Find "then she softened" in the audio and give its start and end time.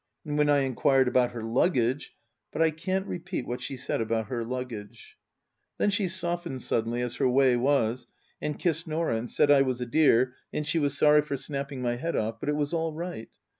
5.77-6.63